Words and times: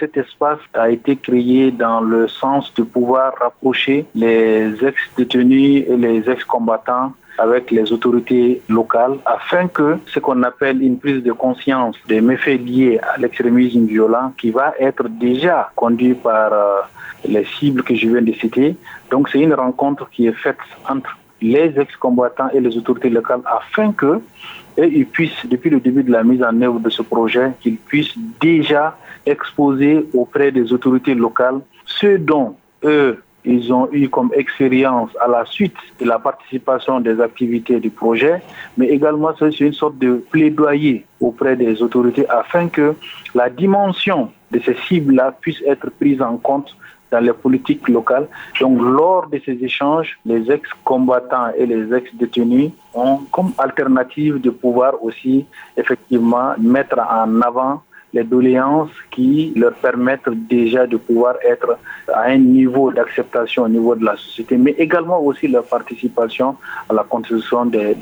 Cet 0.00 0.16
espace 0.16 0.60
a 0.74 0.90
été 0.90 1.16
créé 1.16 1.72
dans 1.72 2.00
le 2.00 2.28
sens 2.28 2.72
de 2.74 2.84
pouvoir 2.84 3.32
rapprocher 3.40 4.06
les 4.14 4.72
ex-détenus 4.84 5.86
et 5.88 5.96
les 5.96 6.30
ex-combattants 6.30 7.14
avec 7.36 7.72
les 7.72 7.92
autorités 7.92 8.62
locales 8.68 9.16
afin 9.26 9.66
que 9.66 9.98
ce 10.06 10.20
qu'on 10.20 10.44
appelle 10.44 10.80
une 10.84 11.00
prise 11.00 11.24
de 11.24 11.32
conscience 11.32 11.96
des 12.06 12.20
méfaits 12.20 12.60
liés 12.60 13.00
à 13.02 13.18
l'extrémisme 13.18 13.86
violent 13.86 14.32
qui 14.38 14.50
va 14.50 14.72
être 14.78 15.08
déjà 15.08 15.72
conduit 15.74 16.14
par 16.14 16.52
euh, 16.52 16.80
les 17.26 17.44
cibles 17.58 17.82
que 17.82 17.96
je 17.96 18.06
viens 18.06 18.22
de 18.22 18.32
citer. 18.34 18.76
Donc 19.10 19.28
c'est 19.30 19.40
une 19.40 19.54
rencontre 19.54 20.08
qui 20.10 20.28
est 20.28 20.32
faite 20.44 20.58
entre 20.88 21.18
les 21.40 21.72
ex-combattants 21.76 22.50
et 22.54 22.60
les 22.60 22.76
autorités 22.76 23.10
locales 23.10 23.42
afin 23.46 23.92
que 23.92 24.20
ils 24.86 25.06
puissent, 25.06 25.46
depuis 25.46 25.70
le 25.70 25.80
début 25.80 26.02
de 26.02 26.12
la 26.12 26.22
mise 26.22 26.42
en 26.42 26.60
œuvre 26.62 26.80
de 26.80 26.90
ce 26.90 27.02
projet, 27.02 27.52
qu'ils 27.60 27.76
puissent 27.76 28.14
déjà 28.40 28.96
exposer 29.26 30.06
auprès 30.14 30.52
des 30.52 30.72
autorités 30.72 31.14
locales 31.14 31.60
ce 31.84 32.16
dont 32.16 32.56
eux 32.84 33.18
ils 33.44 33.72
ont 33.72 33.88
eu 33.92 34.08
comme 34.08 34.30
expérience 34.34 35.10
à 35.20 35.28
la 35.28 35.44
suite 35.46 35.76
de 36.00 36.04
la 36.04 36.18
participation 36.18 37.00
des 37.00 37.20
activités 37.20 37.80
du 37.80 37.88
projet, 37.88 38.42
mais 38.76 38.88
également 38.88 39.30
c'est 39.38 39.60
une 39.60 39.72
sorte 39.72 39.96
de 39.98 40.22
plaidoyer 40.30 41.06
auprès 41.20 41.56
des 41.56 41.80
autorités 41.80 42.28
afin 42.28 42.68
que 42.68 42.94
la 43.34 43.48
dimension 43.48 44.30
de 44.50 44.60
ces 44.60 44.76
cibles-là 44.86 45.34
puisse 45.40 45.62
être 45.66 45.90
prise 45.90 46.20
en 46.20 46.36
compte 46.36 46.76
dans 47.10 47.20
les 47.20 47.32
politiques 47.32 47.88
locales. 47.88 48.28
Donc, 48.60 48.80
lors 48.80 49.28
de 49.28 49.40
ces 49.44 49.58
échanges, 49.64 50.18
les 50.24 50.50
ex-combattants 50.50 51.50
et 51.56 51.66
les 51.66 51.92
ex-détenus 51.94 52.70
ont 52.94 53.18
comme 53.30 53.52
alternative 53.58 54.40
de 54.40 54.50
pouvoir 54.50 55.02
aussi 55.02 55.46
effectivement 55.76 56.54
mettre 56.58 56.98
en 56.98 57.40
avant 57.42 57.82
les 58.12 58.24
doléances 58.24 58.90
qui 59.10 59.52
leur 59.56 59.74
permettent 59.74 60.28
déjà 60.48 60.86
de 60.86 60.96
pouvoir 60.96 61.34
être 61.44 61.78
à 62.12 62.22
un 62.22 62.38
niveau 62.38 62.90
d'acceptation 62.90 63.64
au 63.64 63.68
niveau 63.68 63.94
de 63.94 64.04
la 64.04 64.16
société, 64.16 64.56
mais 64.56 64.74
également 64.78 65.20
aussi 65.20 65.48
leur 65.48 65.64
participation 65.64 66.56
à 66.88 66.94
la 66.94 67.04
construction 67.04 67.66
des, 67.66 67.94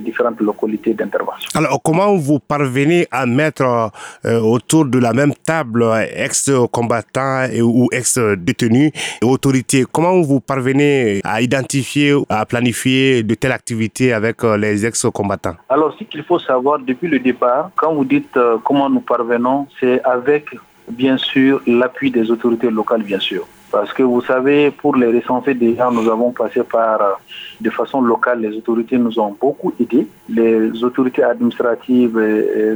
différentes 0.00 0.40
localités 0.40 0.92
d'intervention. 0.92 1.48
Alors, 1.54 1.80
comment 1.82 2.16
vous 2.16 2.38
parvenez 2.38 3.06
à 3.10 3.24
mettre 3.26 3.90
euh, 4.24 4.40
autour 4.40 4.84
de 4.84 4.98
la 4.98 5.12
même 5.12 5.32
table 5.44 5.84
ex-combattants 6.14 7.46
ou 7.62 7.88
ex-détenus 7.92 8.90
et 9.22 9.24
autorités? 9.24 9.84
Comment 9.90 10.20
vous 10.20 10.40
parvenez 10.40 11.20
à 11.24 11.40
identifier, 11.40 12.14
à 12.28 12.44
planifier 12.44 13.22
de 13.22 13.34
telles 13.34 13.52
activités 13.52 14.12
avec 14.12 14.44
euh, 14.44 14.56
les 14.56 14.84
ex-combattants? 14.84 15.56
Alors, 15.68 15.94
ce 15.98 16.04
qu'il 16.04 16.24
faut 16.24 16.38
savoir 16.38 16.78
depuis 16.80 17.08
le 17.08 17.18
départ, 17.18 17.70
quand 17.76 17.94
vous 17.94 18.04
dites 18.04 18.36
euh, 18.36 18.58
comment 18.62 18.90
nous 18.90 19.00
parvenons 19.00 19.45
c'est 19.78 20.02
avec 20.02 20.46
bien 20.88 21.16
sûr 21.16 21.60
l'appui 21.66 22.10
des 22.10 22.30
autorités 22.30 22.70
locales, 22.70 23.02
bien 23.02 23.20
sûr. 23.20 23.46
Parce 23.70 23.92
que 23.92 24.02
vous 24.02 24.22
savez, 24.22 24.70
pour 24.70 24.94
les 24.96 25.10
recenser 25.18 25.54
déjà, 25.54 25.90
nous 25.90 26.08
avons 26.08 26.30
passé 26.30 26.62
par, 26.62 27.00
euh, 27.02 27.12
de 27.60 27.70
façon 27.70 28.00
locale, 28.00 28.40
les 28.40 28.56
autorités 28.56 28.96
nous 28.96 29.18
ont 29.18 29.36
beaucoup 29.38 29.72
aidés. 29.80 30.06
Les 30.28 30.84
autorités 30.84 31.24
administratives 31.24 32.18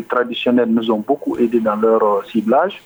traditionnelles 0.09 0.69
nous 0.69 0.91
ont 0.91 0.99
beaucoup 0.99 1.37
aidés 1.39 1.61
dans 1.61 1.77
leur 1.77 2.03
euh, 2.03 2.23
ciblage. 2.31 2.83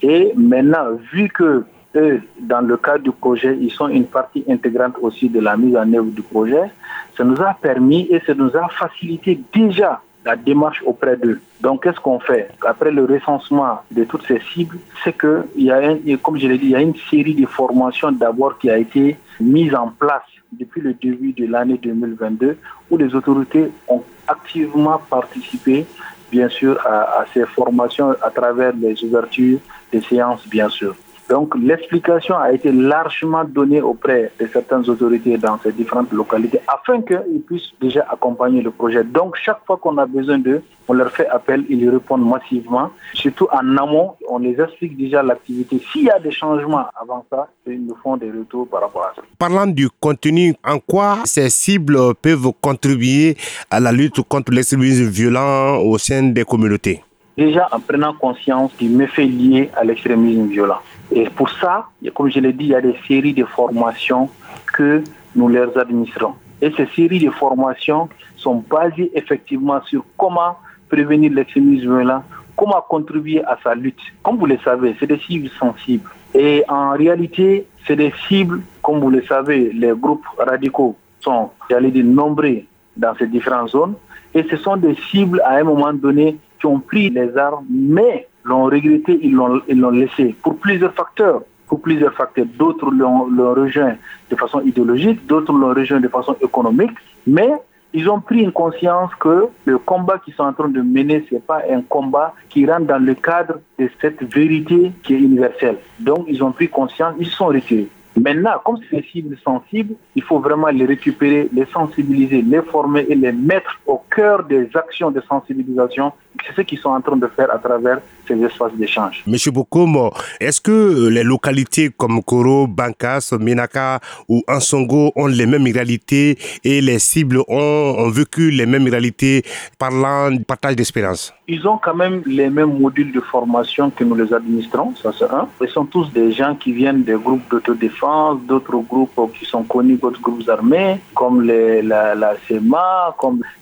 Et 0.00 0.32
maintenant, 0.34 0.86
vu 1.12 1.28
que 1.28 1.64
eux, 1.94 2.22
dans 2.40 2.62
le 2.62 2.76
cadre 2.76 3.04
du 3.04 3.12
projet, 3.12 3.56
ils 3.60 3.70
sont 3.70 3.88
une 3.88 4.06
partie 4.06 4.44
intégrante 4.48 4.94
aussi 5.00 5.28
de 5.28 5.40
la 5.40 5.56
mise 5.56 5.76
en 5.76 5.92
œuvre 5.92 6.10
du 6.10 6.22
projet, 6.22 6.70
ça 7.16 7.24
nous 7.24 7.40
a 7.40 7.54
permis 7.54 8.08
et 8.10 8.20
ça 8.26 8.34
nous 8.34 8.56
a 8.56 8.68
facilité 8.68 9.38
déjà 9.52 10.00
la 10.24 10.36
démarche 10.36 10.82
auprès 10.84 11.16
d'eux. 11.16 11.40
Donc, 11.60 11.82
qu'est-ce 11.82 12.00
qu'on 12.00 12.20
fait 12.20 12.50
Après 12.66 12.90
le 12.90 13.04
recensement 13.04 13.80
de 13.90 14.04
toutes 14.04 14.26
ces 14.26 14.40
cibles, 14.52 14.78
c'est 15.02 15.12
que, 15.12 15.44
il 15.56 15.64
y 15.64 15.70
a 15.70 16.16
comme 16.22 16.38
je 16.38 16.46
l'ai 16.46 16.58
dit, 16.58 16.66
il 16.66 16.70
y 16.70 16.76
a 16.76 16.80
une 16.80 16.96
série 17.10 17.34
de 17.34 17.46
formations 17.46 18.12
d'abord 18.12 18.58
qui 18.58 18.70
a 18.70 18.78
été 18.78 19.16
mise 19.40 19.74
en 19.74 19.88
place 19.88 20.22
depuis 20.52 20.80
le 20.80 20.94
début 20.94 21.32
de 21.32 21.46
l'année 21.46 21.78
2022, 21.82 22.56
où 22.90 22.96
les 22.96 23.14
autorités 23.14 23.70
ont 23.88 24.02
activement 24.28 25.00
participé, 25.10 25.86
bien 26.30 26.48
sûr, 26.48 26.78
à, 26.86 27.20
à 27.20 27.26
ces 27.32 27.46
formations 27.46 28.14
à 28.22 28.30
travers 28.30 28.72
les 28.74 29.02
ouvertures 29.04 29.58
des 29.90 30.02
séances, 30.02 30.46
bien 30.48 30.68
sûr. 30.68 30.94
Donc 31.28 31.54
l'explication 31.56 32.36
a 32.36 32.52
été 32.52 32.72
largement 32.72 33.44
donnée 33.44 33.80
auprès 33.80 34.32
de 34.38 34.46
certaines 34.46 34.88
autorités 34.90 35.38
dans 35.38 35.58
ces 35.62 35.72
différentes 35.72 36.12
localités 36.12 36.60
afin 36.66 37.00
qu'ils 37.02 37.40
puissent 37.46 37.72
déjà 37.80 38.04
accompagner 38.10 38.60
le 38.60 38.70
projet. 38.70 39.04
Donc 39.04 39.36
chaque 39.36 39.64
fois 39.66 39.76
qu'on 39.76 39.96
a 39.98 40.06
besoin 40.06 40.38
d'eux, 40.38 40.62
on 40.88 40.94
leur 40.94 41.10
fait 41.10 41.28
appel, 41.28 41.64
ils 41.68 41.88
répondent 41.88 42.28
massivement. 42.28 42.90
Surtout 43.14 43.46
en 43.52 43.76
amont, 43.76 44.14
on 44.28 44.38
les 44.38 44.60
explique 44.60 44.96
déjà 44.96 45.22
l'activité. 45.22 45.80
S'il 45.92 46.04
y 46.04 46.10
a 46.10 46.18
des 46.18 46.32
changements 46.32 46.86
avant 47.00 47.24
ça, 47.30 47.48
ils 47.66 47.84
nous 47.86 47.96
font 48.02 48.16
des 48.16 48.30
retours 48.30 48.68
par 48.68 48.82
rapport 48.82 49.04
à 49.04 49.12
ça. 49.14 49.22
Parlant 49.38 49.66
du 49.66 49.88
contenu, 50.00 50.54
en 50.64 50.78
quoi 50.78 51.18
ces 51.24 51.48
cibles 51.50 52.14
peuvent 52.20 52.52
contribuer 52.60 53.36
à 53.70 53.80
la 53.80 53.92
lutte 53.92 54.20
contre 54.22 54.52
l'extrémisme 54.52 55.04
violent 55.04 55.78
au 55.78 55.96
sein 55.98 56.24
des 56.24 56.44
communautés? 56.44 57.02
Déjà 57.38 57.66
en 57.72 57.80
prenant 57.80 58.12
conscience 58.12 58.76
du 58.76 58.90
méfait 58.90 59.24
lié 59.24 59.70
à 59.74 59.84
l'extrémisme 59.84 60.48
violent. 60.48 60.80
Et 61.14 61.28
pour 61.28 61.50
ça, 61.50 61.88
comme 62.14 62.30
je 62.30 62.40
l'ai 62.40 62.52
dit, 62.52 62.64
il 62.64 62.70
y 62.70 62.74
a 62.74 62.80
des 62.80 62.96
séries 63.06 63.34
de 63.34 63.44
formations 63.44 64.30
que 64.72 65.02
nous 65.36 65.48
leur 65.48 65.76
administrons. 65.76 66.34
Et 66.60 66.70
ces 66.76 66.86
séries 66.86 67.24
de 67.24 67.30
formations 67.30 68.08
sont 68.36 68.64
basées 68.68 69.10
effectivement 69.14 69.80
sur 69.82 70.04
comment 70.16 70.56
prévenir 70.88 71.32
l'extrémisme 71.32 71.96
violent, 71.96 72.22
comment 72.56 72.82
contribuer 72.88 73.42
à 73.44 73.58
sa 73.62 73.74
lutte. 73.74 74.00
Comme 74.22 74.38
vous 74.38 74.46
le 74.46 74.58
savez, 74.64 74.94
c'est 74.98 75.06
des 75.06 75.18
cibles 75.18 75.50
sensibles. 75.58 76.08
Et 76.34 76.64
en 76.68 76.92
réalité, 76.92 77.66
c'est 77.86 77.96
des 77.96 78.12
cibles, 78.28 78.62
comme 78.82 79.00
vous 79.00 79.10
le 79.10 79.22
savez, 79.24 79.70
les 79.72 79.92
groupes 79.92 80.26
radicaux 80.38 80.96
sont, 81.20 81.50
j'allais 81.68 81.90
dire, 81.90 82.04
nombreux 82.04 82.62
dans 82.96 83.14
ces 83.16 83.26
différentes 83.26 83.70
zones. 83.70 83.94
Et 84.34 84.44
ce 84.44 84.56
sont 84.56 84.76
des 84.76 84.94
cibles, 85.10 85.42
à 85.44 85.56
un 85.56 85.64
moment 85.64 85.92
donné, 85.92 86.38
qui 86.58 86.66
ont 86.66 86.80
pris 86.80 87.10
les 87.10 87.36
armes, 87.36 87.66
mais 87.68 88.28
l'ont 88.44 88.64
regretté, 88.64 89.18
ils 89.22 89.34
l'ont 89.34 89.90
laissé 89.90 90.34
pour 90.42 90.56
plusieurs 90.56 90.94
facteurs. 90.94 91.42
Pour 91.66 91.80
plusieurs 91.80 92.12
facteurs. 92.12 92.44
D'autres 92.58 92.90
l'ont 92.90 93.54
rejoint 93.54 93.94
de 94.30 94.36
façon 94.36 94.60
idéologique, 94.60 95.26
d'autres 95.26 95.52
l'ont 95.52 95.74
rejoint 95.74 96.00
de 96.00 96.08
façon 96.08 96.36
économique, 96.42 96.90
mais 97.26 97.50
ils 97.94 98.08
ont 98.08 98.20
pris 98.20 98.40
une 98.40 98.52
conscience 98.52 99.10
que 99.20 99.46
le 99.64 99.78
combat 99.78 100.18
qu'ils 100.18 100.34
sont 100.34 100.44
en 100.44 100.52
train 100.52 100.68
de 100.68 100.80
mener, 100.80 101.24
ce 101.28 101.34
n'est 101.34 101.40
pas 101.40 101.62
un 101.70 101.82
combat 101.82 102.34
qui 102.48 102.66
rentre 102.66 102.86
dans 102.86 103.02
le 103.02 103.14
cadre 103.14 103.60
de 103.78 103.88
cette 104.00 104.22
vérité 104.34 104.92
qui 105.02 105.14
est 105.14 105.18
universelle. 105.18 105.76
Donc, 105.98 106.26
ils 106.28 106.42
ont 106.42 106.52
pris 106.52 106.68
conscience, 106.68 107.14
ils 107.18 107.26
sont 107.26 107.46
retirés. 107.46 107.88
Maintenant, 108.14 108.52
comme 108.62 108.76
c'est 108.90 108.96
des 108.96 109.02
cibles 109.10 109.38
sensibles, 109.42 109.94
il 110.14 110.22
faut 110.22 110.38
vraiment 110.38 110.68
les 110.68 110.84
récupérer, 110.84 111.48
les 111.52 111.64
sensibiliser, 111.66 112.42
les 112.42 112.60
former 112.60 113.06
et 113.08 113.14
les 113.14 113.32
mettre 113.32 113.80
au 113.86 114.02
cœur 114.10 114.44
des 114.44 114.68
actions 114.74 115.10
de 115.10 115.22
sensibilisation. 115.22 116.12
C'est 116.46 116.54
ce 116.54 116.62
qu'ils 116.62 116.78
sont 116.78 116.90
en 116.90 117.00
train 117.00 117.16
de 117.16 117.26
faire 117.28 117.52
à 117.52 117.58
travers 117.58 118.00
ces 118.26 118.40
espaces 118.42 118.74
d'échange. 118.74 119.22
Monsieur 119.26 119.50
Bokoum, 119.50 120.10
est-ce 120.40 120.60
que 120.60 121.08
les 121.08 121.22
localités 121.22 121.90
comme 121.90 122.22
Koro, 122.22 122.66
Bankas, 122.66 123.34
Minaka 123.38 124.00
ou 124.28 124.42
Ansongo 124.48 125.12
ont 125.16 125.26
les 125.26 125.46
mêmes 125.46 125.64
réalités 125.64 126.38
et 126.64 126.80
les 126.80 126.98
cibles 126.98 127.40
ont, 127.48 127.94
ont 127.98 128.10
vécu 128.10 128.50
les 128.50 128.66
mêmes 128.66 128.88
réalités 128.88 129.42
parlant 129.78 130.30
du 130.30 130.44
partage 130.44 130.76
d'espérance 130.76 131.32
Ils 131.48 131.66
ont 131.66 131.78
quand 131.78 131.94
même 131.94 132.22
les 132.26 132.50
mêmes 132.50 132.78
modules 132.78 133.12
de 133.12 133.20
formation 133.20 133.90
que 133.90 134.04
nous 134.04 134.14
les 134.14 134.32
administrons, 134.32 134.94
ça 135.02 135.10
c'est 135.16 135.30
un. 135.30 135.48
Ils 135.60 135.68
sont 135.68 135.84
tous 135.84 136.12
des 136.12 136.32
gens 136.32 136.54
qui 136.54 136.72
viennent 136.72 137.02
des 137.02 137.14
groupes 137.14 137.42
d'autodéfense, 137.50 138.40
d'autres 138.48 138.76
groupes 138.78 139.32
qui 139.38 139.44
sont 139.44 139.62
connus, 139.64 139.96
d'autres 139.96 140.20
groupes 140.20 140.48
armés, 140.48 141.00
comme 141.14 141.42
les, 141.42 141.82
la, 141.82 142.14
la 142.14 142.34
CEMA, 142.46 143.14
comme 143.18 143.42
euh, 143.42 143.42
euh, 143.44 143.61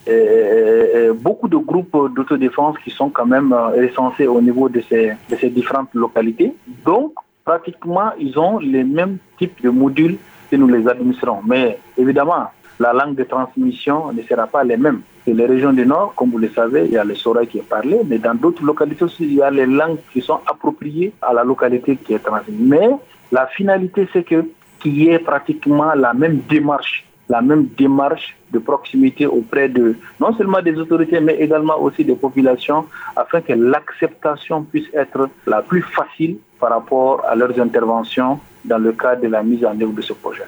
beaucoup 1.13 1.47
de 1.47 1.57
groupes 1.57 2.13
d'autodéfense 2.15 2.77
qui 2.83 2.91
sont 2.91 3.09
quand 3.09 3.25
même 3.25 3.53
recensés 3.53 4.27
au 4.27 4.41
niveau 4.41 4.69
de 4.69 4.81
ces, 4.89 5.15
différentes 5.49 5.93
localités. 5.93 6.53
Donc, 6.85 7.13
pratiquement, 7.43 8.11
ils 8.19 8.37
ont 8.37 8.59
les 8.59 8.83
mêmes 8.83 9.17
types 9.37 9.61
de 9.61 9.69
modules 9.69 10.17
que 10.49 10.55
nous 10.55 10.67
les 10.67 10.87
administrons. 10.87 11.39
Mais 11.45 11.79
évidemment, 11.97 12.47
la 12.79 12.93
langue 12.93 13.15
de 13.15 13.23
transmission 13.23 14.11
ne 14.11 14.21
sera 14.23 14.47
pas 14.47 14.63
les 14.63 14.77
mêmes. 14.77 15.01
Et 15.27 15.33
les 15.33 15.45
régions 15.45 15.71
du 15.71 15.85
Nord, 15.85 16.13
comme 16.15 16.31
vous 16.31 16.39
le 16.39 16.49
savez, 16.49 16.85
il 16.85 16.93
y 16.93 16.97
a 16.97 17.03
le 17.03 17.13
Sora 17.13 17.45
qui 17.45 17.59
est 17.59 17.69
parlé, 17.69 17.99
mais 18.07 18.17
dans 18.17 18.33
d'autres 18.33 18.63
localités 18.63 19.03
aussi, 19.03 19.23
il 19.23 19.35
y 19.35 19.41
a 19.41 19.51
les 19.51 19.67
langues 19.67 19.99
qui 20.11 20.21
sont 20.21 20.39
appropriées 20.47 21.13
à 21.21 21.31
la 21.31 21.43
localité 21.43 21.95
qui 21.95 22.13
est 22.13 22.19
transmise. 22.19 22.57
Mais 22.59 22.89
la 23.31 23.45
finalité, 23.47 24.07
c'est 24.11 24.23
que 24.23 24.43
qu'il 24.79 24.97
y 24.97 25.09
ait 25.09 25.19
pratiquement 25.19 25.93
la 25.93 26.13
même 26.13 26.41
démarche 26.49 27.05
la 27.31 27.41
même 27.41 27.63
démarche 27.77 28.27
de 28.51 28.59
proximité 28.59 29.25
auprès 29.25 29.69
de 29.69 29.95
non 30.19 30.31
seulement 30.37 30.61
des 30.61 30.75
autorités, 30.83 31.19
mais 31.21 31.35
également 31.45 31.77
aussi 31.85 32.03
des 32.03 32.15
populations, 32.25 32.81
afin 33.15 33.39
que 33.41 33.53
l'acceptation 33.53 34.63
puisse 34.63 34.89
être 34.93 35.29
la 35.47 35.61
plus 35.61 35.81
facile 35.97 36.33
par 36.59 36.71
rapport 36.71 37.15
à 37.25 37.33
leurs 37.35 37.57
interventions 37.59 38.33
dans 38.65 38.77
le 38.77 38.91
cadre 38.91 39.21
de 39.21 39.29
la 39.29 39.41
mise 39.43 39.63
en 39.65 39.79
œuvre 39.81 39.93
de 39.93 40.01
ce 40.01 40.13
projet. 40.13 40.47